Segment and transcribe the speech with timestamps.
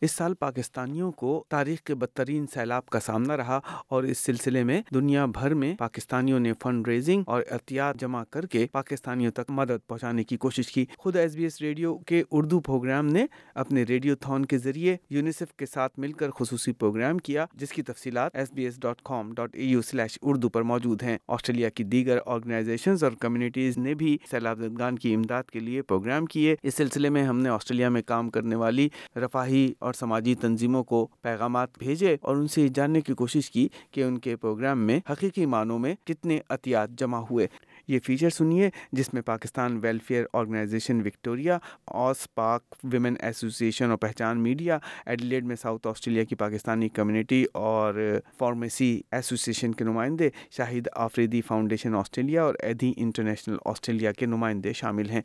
[0.00, 4.82] اس سال پاکستانیوں کو تاریخ کے بدترین سیلاب کا سامنا رہا اور اس سلسلے میں
[4.94, 9.88] دنیا بھر میں پاکستانیوں نے فنڈ ریزنگ اور احتیاط جمع کر کے پاکستانیوں تک مدد
[9.88, 14.16] پہنچانے کی کوشش کی۔ خود ایس بی ایس ریڈیو کے اردو پروگرام نے اپنے ریڈیو
[14.16, 18.52] تھون کے ذریعے یونیسیف کے ساتھ مل کر خصوصی پروگرام کیا، جس کی تفصیلات S
[18.52, 22.18] B S dot com dot A U slash Urdu پر موجود ہیں۔ آسٹریلیا کی دیگر
[22.26, 27.08] آرگنائزیشن اور کمیونٹیز نے بھی سیلاب زدگان کی امداد کے لیے پروگرام کیے۔ اس سلسلے
[27.08, 31.78] میں ہم نے آسٹریلیا میں کام کرنے والی رفاہی اور اور سماجی تنظیموں کو پیغامات
[31.78, 35.78] بھیجے اور ان سے جاننے کی کوشش کی کہ ان کے پروگرام میں حقیقی معنوں
[35.78, 37.46] میں کتنے احتیاط جمع ہوئے۔
[37.88, 44.42] یہ فیچر سنیے جس میں Pakistan welfare organisation Victoria Aus Pak women association اور پہچان
[44.42, 51.40] میڈیا، ایڈلیڈ میں ساؤتھ آسٹریلیا کی پاکستانی کمیونٹی اور فارمیسی ایسوسیشن کے نمائندے، شاہد آفریدی
[51.40, 55.22] فاؤنڈیشن آسٹریلیا اور ایدھی انٹرنیشنل آسٹریلیا کے نمائندے شامل ہیں۔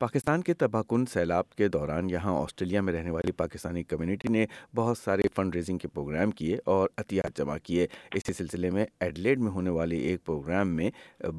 [0.00, 4.46] پاکستان کے تباہ کن سیلاب کے دوران یہاں آسٹریلیا میں رہنے والی پاکستانی کمیونٹی نے
[4.74, 9.38] بہت سارے فنڈ ریزنگ کے پروگرام کیے اور احتیاط جمع کیے۔ اسی سلسلے میں ایڈلیڈ
[9.38, 10.90] میں ہونے والے ایک پروگرام میں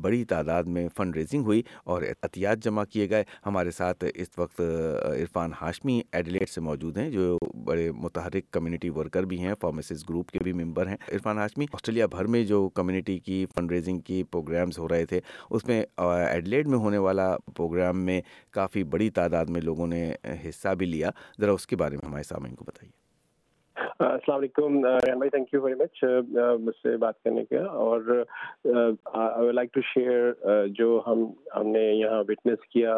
[0.01, 4.61] بڑی تعداد میں فنڈ ریزنگ ہوئی اور احتیاط جمع کیے گئے۔ ہمارے ساتھ اس وقت
[5.03, 10.31] عرفان ہاشمی ایڈلیڈ سے موجود ہیں جو بڑے متحرک کمیونٹی ورکر بھی ہیں فارمیسز گروپ
[10.31, 14.23] کے بھی ممبر ہیں۔ عرفان ہاشمی آسٹریلیا بھر میں جو کمیونٹی کی فنڈ ریزنگ کی
[14.23, 19.45] پروگرامز ہو رہے تھے، اس میں ایڈلیڈ میں ہونے والا پروگرام میں کافی بڑی تعداد
[19.45, 20.11] میں لوگوں نے
[20.45, 21.09] حصہ بھی لیا۔
[21.41, 22.90] ذرا اس کے بارے میں ہمارے سامعین کو بتائیے۔
[24.01, 26.03] السلام علیکم ریحان بھائی تھینک یو ویری مچ
[26.61, 28.23] مجھ سے بات کرنے کا اور
[29.13, 30.31] آئی لائک ٹو شیئر
[30.77, 31.23] جو ہم
[31.55, 32.95] ہم نے یہاں وٹنس کیا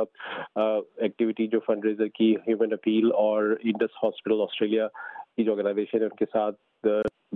[0.56, 4.88] ایکٹیویٹی جو فنڈ ریزر کی ہیومن اپیل اور انڈس ہاسپٹل آسٹریلیا
[5.36, 6.56] کی جو آرگنائزیشن ہے، ان کے ساتھ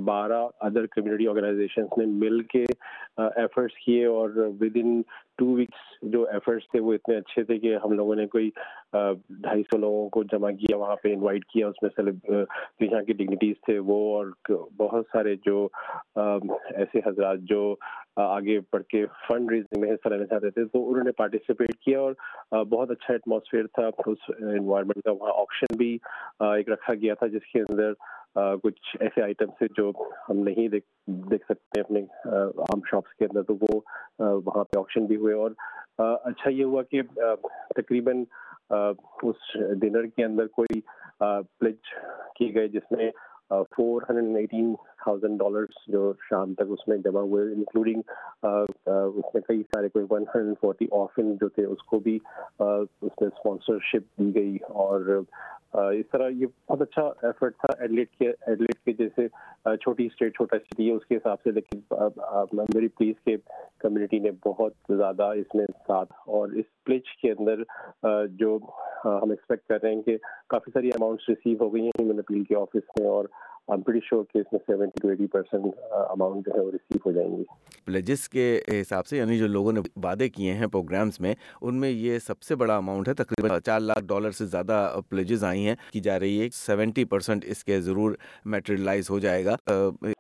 [0.05, 2.63] بارہ ادر کمیونٹی آرگنائزیشنس نے مل کے
[3.17, 4.29] ایفرٹس کیے اور
[4.61, 5.01] ود ان
[5.37, 8.49] ٹو ویکس جو ایفرٹس تھے وہ اتنے اچھے تھے کہ ہم لوگوں نے کوئی
[8.93, 11.89] ڈھائی سو لوگوں کو جمع کیا، وہاں پہ انوائٹ کیا، اس میں
[12.29, 14.31] جو یہاں کی ڈگنیٹیز تھے وہ اور
[14.77, 15.67] بہت سارے جو
[16.15, 17.75] ایسے حضرات جو
[18.15, 21.99] آگے بڑھ کے فنڈ ریزنگ میں حصہ لینا چاہتے تھے تو انہوں نے پارٹیسپیٹ کیا
[21.99, 22.13] اور
[22.51, 25.97] بہت اچھا ایٹماسفیئر تھا، اس انوائرمنٹ کا، وہاں آپشن بھی
[26.39, 27.91] ایک رکھا گیا تھا جس کے اندر
[28.35, 29.91] کچھ ایسے آئٹمس ہیں جو
[30.29, 30.85] ہم نہیں دیکھ
[31.29, 32.01] دیکھ سکتے اپنے
[32.33, 33.79] عام شاپس کے اندر، تو وہ
[34.19, 35.51] وہاں پہ آپشن بھی ہوئے اور
[35.99, 37.01] اچھا یہ ہوا کہ
[37.75, 38.23] تقریباً
[39.23, 40.79] اس ڈنر کے اندر کوئی
[41.19, 41.93] پلج
[42.35, 43.09] کی گئے جس میں
[43.51, 48.01] four hundred eighteen thousand dollars جو شام تک اس میں جمع ہوئے انکلوڈنگ
[48.43, 52.17] اس میں کئی سارے کوئی ون ہنڈریڈ فورٹی آفن جو تھے، اس کو بھی
[52.59, 55.21] اس میں اسپانسرشپ دی گئی اور
[55.73, 59.27] اس طرح یہ بہت اچھا ایفرٹ تھا ایڈلیٹ کے ایڈلیٹ کے جیسے
[59.83, 61.79] چھوٹی اسٹیٹ چھوٹا سٹی ہے، اس کے حساب سے، لیکن
[62.75, 63.35] ویری پلیز کے
[63.79, 67.63] کمیونٹی نے بہت زیادہ اس میں ساتھ اور اس پلیچ کے اندر
[68.39, 68.57] جو
[69.21, 70.17] ہم ایکسپیکٹ کر رہے ہیں کہ
[70.49, 73.25] کافی ساری اماؤنٹس ریسیو ہو گئی ہیں ہیومن اپیل کے آفس میں اور
[77.85, 81.89] پلیجز کے حساب سے یعنی جو لوگوں نے وعدے کیے ہیں پروگرامز میں ان میں
[81.89, 85.75] یہ سب سے بڑا اماؤنٹ ہے تقریباً چار لاکھ ڈالر سے زیادہ پلیجز آئی ہیں
[85.91, 89.55] کی جا رہی ہے۔ سیونٹی پرسینٹ اس کے ضرور میٹریلائز ہو جائے گا۔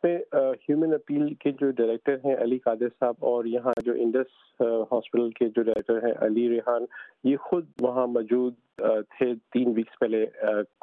[0.03, 5.49] ہیومن اپیل کے جو ڈائریکٹر ہیں علی قادر صاحب اور یہاں جو انڈس ہاسپٹل کے
[5.49, 6.85] جو ڈائریکٹر ہیں علی ریحان
[7.23, 8.53] یہ خود وہاں موجود
[9.17, 10.25] تھے تین ویکس پہلے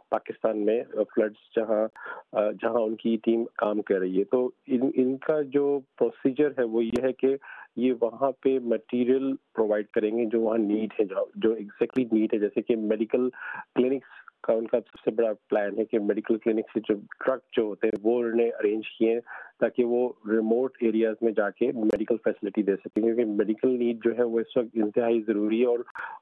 [0.08, 0.82] پاکستان میں
[1.14, 1.86] فلڈس جہاں
[2.62, 6.64] جہاں ان کی ٹیم کام کر رہی ہے۔ تو ان ان کا جو پروسیجر ہے
[6.64, 7.36] وہ یہ ہے کہ
[7.76, 11.04] یہ وہاں پہ مٹیریل پرووائڈ کریں گے جو وہاں نیڈ ہے،
[11.34, 13.28] جو ایگزیکٹلی نیڈ ہے، جیسے کہ میڈیکل
[13.74, 16.94] کلینکس کا ان کا سب سے بڑا پلان ہے کہ میڈیکل کلینک سے جو
[17.24, 19.20] ٹرک جو ہوتے ہیں وہ انہوں نے ارینج کیے ہیں
[19.60, 24.16] تاکہ وہ ریموٹ ایریاز میں جا کے میڈیکل فیسلٹی دے سکیں، کیونکہ میڈیکل نیڈ جو
[24.18, 25.78] ہے وہ اس وقت انتہائی ضروری ہے اور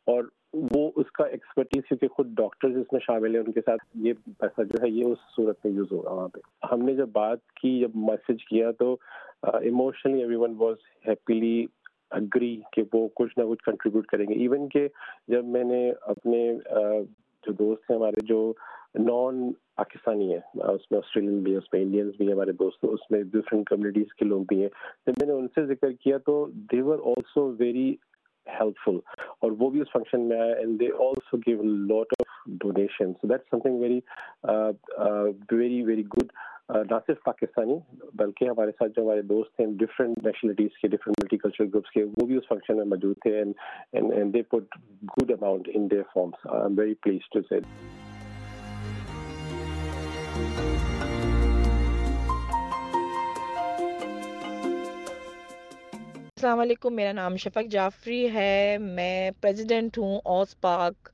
[0.07, 0.25] اور
[0.73, 4.13] وہ اس کا ایکسپرٹیز کیونکہ خود ڈاکٹرز اس میں شامل ہیں، ان کے ساتھ یہ
[4.39, 6.41] پیسہ جو ہے یہ اس صورت میں یوز ہوگا وہاں پہ۔
[6.73, 8.97] ہم نے جب بات کی، جب میسج کیا تو
[9.43, 10.77] emotionally everyone was
[11.09, 11.65] happily
[12.19, 14.87] agree کہ وہ کچھ نہ کچھ کنٹریبیوٹ کریں گے۔ ایون کہ
[15.29, 16.51] جب میں نے اپنے
[17.47, 18.53] جو دوست ہیں ہمارے، جو
[18.99, 23.11] نان پاکستانی ہیں، اس میں آسٹریلین بھی اس میں انڈینس بھی ہیں، ہمارے دوست، اس
[23.11, 24.69] میں ڈفرینٹ کمیونٹیز کے لوگ بھی ہیں۔
[25.07, 26.35] جب میں نے ان سے ذکر کیا تو
[26.73, 27.95] they were also very
[28.85, 28.97] helpful
[29.41, 32.31] اور وہ بھی اس فنکشن میں آیا and they also gave lot of
[32.61, 34.01] donation so that something very
[35.51, 36.33] very very good
[36.73, 37.75] نہ صرف پاکستانی،
[38.17, 42.05] بلکہ ہمارے ساتھ جو ہمارے دوست ہیں ڈفرینٹ نیشنلٹیز کے ڈفرینٹ ملٹی کلچرل گروپس کے،
[42.05, 43.43] وہ بھی اس فنکشن میں موجود تھے
[44.33, 44.77] they put
[45.17, 47.59] good amount in their forms I am very please to سے
[56.37, 61.09] السلام علیکم، میرا نام شفق جعفری ہے، میں پریزیڈنٹ ہوں اوس پاک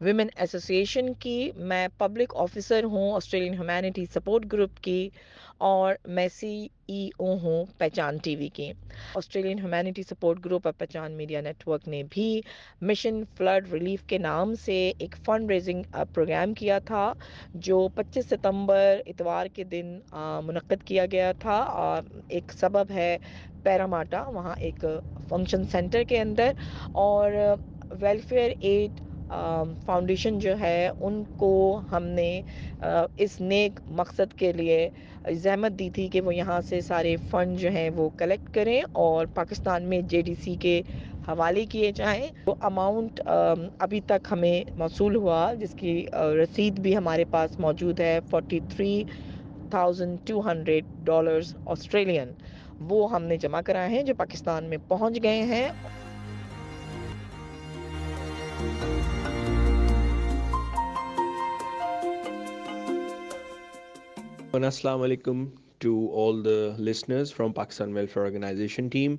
[0.00, 1.38] ویمن ایسوسیشن کی
[1.68, 5.08] میں پبلک آفیسر ہوں آسٹریلین ہیومینٹی سپورٹ گروپ کی
[5.68, 6.50] اور میں سی
[6.88, 8.70] ای او ہوں پہچان ٹی وی کی۔
[9.14, 12.28] آسٹریلین ہیومینٹی سپورٹ گروپ اور پہچان میڈیا نیٹ ورک نے بھی
[12.82, 15.82] مشن فلڈ ریلیف کے نام سے ایک فنڈ ریزنگ
[16.12, 17.12] پروگرام کیا تھا،
[17.66, 19.98] جو پچیس ستمبر اتوار کے دن
[20.44, 23.16] منعقد کیا گیا تھا۔ اور ایک سبب ہے
[23.64, 24.84] پیراماٹا، وہاں ایک
[25.28, 26.52] فنکشن سینٹر کے اندر
[27.04, 27.32] اور
[28.00, 29.00] ویلفیئر ایڈ
[29.30, 31.50] فاؤنڈیشن جو ہے، ان کو
[31.92, 32.30] ہم نے
[33.16, 34.88] اس نیک مقصد کے لیے
[35.34, 39.26] زحمت دی تھی کہ وہ یہاں سے سارے فنڈ جو ہیں وہ کلیکٹ کریں اور
[39.34, 40.80] پاکستان میں جے ڈی سی کے
[41.24, 43.20] حوالے کیے جائیں۔ وہ اماؤنٹ
[43.78, 46.04] ابھی تک ہمیں موصول ہوا، جس کی
[46.42, 49.02] رسید بھی ہمارے پاس موجود ہے forty three
[49.70, 52.32] thousand two hundred dollars Australian
[52.80, 55.68] وہ ہم نے جمع کرائے ہیں، جو پاکستان میں پہنچ گئے ہیں۔
[64.64, 65.44] السلام علیکم
[65.78, 69.16] to all the listeners from Pakistan welfare organisation team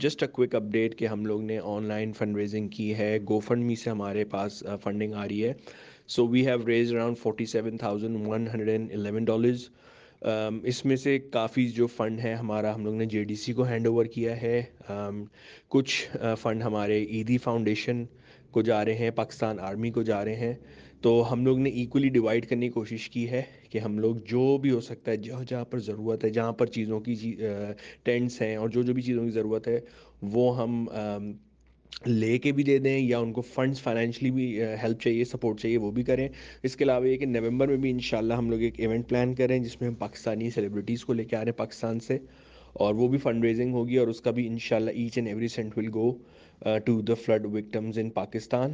[0.00, 3.16] just a quick update کہ ہم لوگ نے آن لائن فنڈ ریزنگ کی ہے.
[3.28, 5.52] گو فنڈ می سے ہمارے پاس فنڈنگ آ رہی ہے.
[6.06, 9.68] So we have raise around forty seven thousand one hundred and eleven dollars
[10.22, 13.62] اس میں سے کافی جو فنڈ ہے ہمارا ہم لوگ نے جے ڈی سی کو
[13.62, 14.62] ہینڈ اوور کیا ہے۔
[15.68, 18.04] کچھ فنڈ ہمارے عیدی فاؤنڈیشن
[18.50, 20.54] کو جا رہے ہیں پاکستان آرمی کو جا رہے ہیں۔
[21.00, 24.58] تو ہم لوگ نے ایکولی ڈیوائڈ کرنے کی کوشش کی ہے کہ ہم لوگ جو
[24.58, 27.34] بھی ہو سکتا ہے، جہاں جہاں پر ضرورت ہے، جہاں پر چیزوں کی جی،
[28.02, 29.80] ٹینٹس ہیں اور جو جو بھی چیزوں کی ضرورت ہے،
[30.22, 30.84] وہ ہم
[32.06, 34.46] لے کے بھی دے دیں یا ان کو فنڈس فائنینشلی بھی
[34.82, 36.28] ہیلپ چاہیے سپورٹ چاہیے، وہ بھی کریں۔
[36.62, 39.58] اس کے علاوہ یہ کہ نومبر میں بھی انشاءاللہ ہم لوگ ایک ایونٹ پلان کریں
[39.58, 42.18] جس میں ہم پاکستانی سیلیبریٹیز کو لے کے آ رہے ہیں پاکستان سے،
[42.74, 45.78] اور وہ بھی فنڈ ریزنگ ہوگی اور اس کا بھی انشاءاللہ each and every cent
[45.78, 46.12] will go
[46.84, 48.72] to the flood victims in Pakistan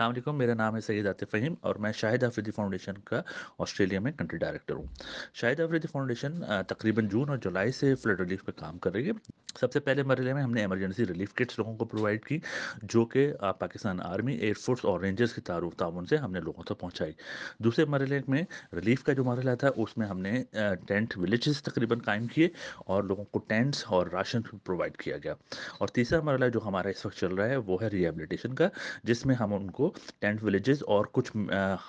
[0.00, 3.20] السلام علیکم، میرا نام ہے سید عاطف فہیم اور میں شاہد افریدی فاؤنڈیشن کا
[3.58, 4.86] آسٹریلیا میں کنٹری ڈائریکٹر ہوں۔
[5.34, 9.12] شاہد افریدی فاؤنڈیشن تقریباً جون اور جولائی سے فلڈ ریلیف پہ کام کر رہی ہے۔
[9.58, 12.38] سب سے پہلے مرحلے میں ہم نے ایمرجنسی ریلیف کٹس لوگوں کو پرووائڈ کی،
[12.82, 16.62] جو کہ پاکستان آرمی ایئر فورس اور رینجرز کی تعارف تعاون سے ہم نے لوگوں
[16.62, 17.12] تک پہنچائی۔
[17.58, 18.42] دوسرے مرحلے میں
[18.72, 20.42] ریلیف کا جو مرحلہ تھا، اس میں ہم نے
[20.88, 22.48] ٹینٹ ولیجز تقریباً قائم کیے
[22.86, 25.34] اور لوگوں کو ٹینٹس اور راشن پرووائڈ کیا گیا۔
[25.78, 28.68] اور تیسرا مرحلہ جو ہمارا اس وقت چل رہا ہے، وہ ہے ریہیبلیٹیشن کا،
[29.04, 31.36] جس میں ہم ان کو ٹینٹ ولیجز اور کچھ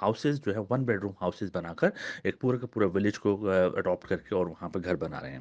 [0.01, 1.89] ہاؤسز جو ہے ون بیڈ روم ہاؤسز بنا کر
[2.23, 5.31] ایک پورے کا پورا ولیج کو اڈاپٹ کر کے اور وہاں پہ گھر بنا رہے
[5.31, 5.39] ہیں۔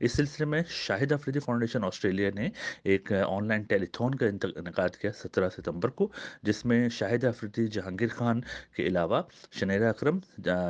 [0.00, 2.48] اس سلسلے میں Shahid Afridi foundation foundation Australia نے
[2.84, 4.26] ایک آن لائن ٹیلی تھون کا
[4.56, 6.08] انعقاد کیا سترہ ستمبر کو،
[6.42, 8.40] جس میں شاہد افریدی جہانگیر خان
[8.76, 9.22] کے علاوہ
[9.52, 10.18] شنیرا اکرم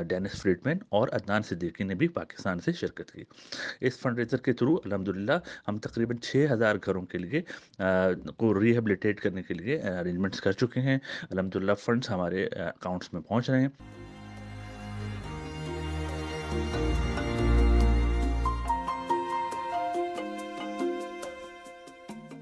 [0.08, 3.24] ڈینس فریڈمین اور عدنان صدیقی نے بھی پاکستان سے شرکت کی۔
[3.80, 5.38] اس فنڈ ریزر کے تھرو الحمد للہ
[5.68, 7.42] ہم تقریباً چھ ہزار گھروں کے لیے
[8.36, 10.98] کو ریہیبلیٹیٹ کرنے کے لیے ارینجمنٹس کر چکے ہیں۔
[11.30, 13.68] الحمد للہ فنڈس ہمارے اکاؤنٹس میں پہنچ رہے ہیں۔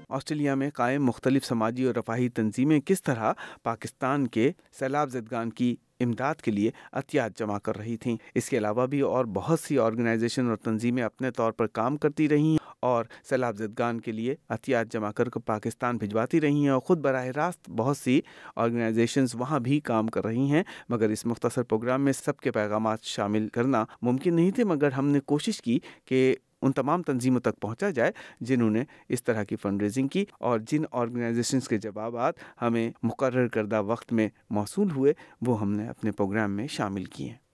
[0.09, 3.31] آسٹریلیا میں قائم مختلف سماجی اور رفاہی تنظیمیں کس طرح
[3.63, 8.57] پاکستان کے سیلاب زدگان کی امداد کے لیے عطیات جمع کر رہی تھیں؟ اس کے
[8.57, 12.57] علاوہ بھی اور بہت سی آرگنائزیشن اور تنظیمیں اپنے طور پر کام کرتی رہی ہیں
[12.79, 17.01] اور سیلاب زدگان کے لیے عطیات جمع کر کے پاکستان بھجواتی رہی ہیں اور خود
[17.01, 18.19] براہ راست بہت سی
[18.55, 23.03] آرگنائزیشنز وہاں بھی کام کر رہی ہیں، مگر اس مختصر پروگرام میں سب کے پیغامات
[23.03, 27.59] شامل کرنا ممکن نہیں تھے، مگر ہم نے کوشش کی کہ ان تمام تنظیموں تک
[27.61, 28.11] پہنچا جائے
[28.41, 33.47] جنہوں نے اس طرح کی فنڈ ریزنگ کی اور جن آرگنائزیشنس کے جوابات ہمیں مقرر
[33.47, 37.46] کردہ وقت میں موصول ہوئے وہ ہم نے اپنے پروگرام میں شامل کیے۔